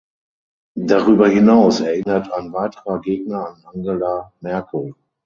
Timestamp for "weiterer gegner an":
2.53-3.63